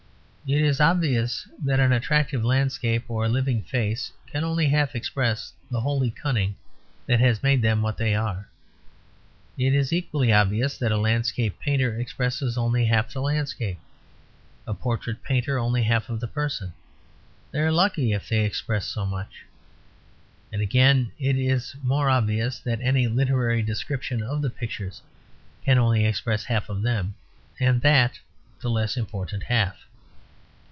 It 0.47 0.63
is 0.63 0.81
obvious 0.81 1.47
that 1.63 1.79
an 1.79 1.93
attractive 1.93 2.43
landscape 2.43 3.05
or 3.07 3.23
a 3.23 3.29
living 3.29 3.61
face 3.61 4.11
can 4.27 4.43
only 4.43 4.67
half 4.67 4.95
express 4.95 5.53
the 5.69 5.79
holy 5.79 6.09
cunning 6.11 6.55
that 7.05 7.19
has 7.21 7.43
made 7.43 7.61
them 7.61 7.81
what 7.83 7.95
they 7.95 8.15
are. 8.15 8.49
It 9.57 9.73
is 9.75 9.93
equally 9.93 10.33
obvious 10.33 10.77
that 10.77 10.91
a 10.91 10.97
landscape 10.97 11.57
painter 11.59 11.97
expresses 11.97 12.57
only 12.57 12.85
half 12.87 13.07
of 13.09 13.13
the 13.13 13.21
landscape; 13.21 13.79
a 14.67 14.73
portrait 14.73 15.23
painter 15.23 15.57
only 15.57 15.83
half 15.83 16.09
of 16.09 16.19
the 16.19 16.27
person; 16.27 16.73
they 17.51 17.59
are 17.61 17.71
lucky 17.71 18.11
if 18.11 18.27
they 18.27 18.43
express 18.43 18.87
so 18.87 19.05
much. 19.05 19.43
And 20.51 20.61
again 20.61 21.11
it 21.19 21.37
is 21.37 21.75
yet 21.75 21.83
more 21.85 22.09
obvious 22.09 22.59
that 22.59 22.81
any 22.81 23.07
literary 23.07 23.61
description 23.61 24.21
of 24.21 24.41
the 24.41 24.49
pictures 24.49 25.01
can 25.63 25.77
only 25.77 26.03
express 26.03 26.43
half 26.45 26.67
of 26.67 26.81
them, 26.81 27.13
and 27.59 27.79
that 27.83 28.19
the 28.59 28.71
less 28.71 28.97
important 28.97 29.43
half. 29.43 29.77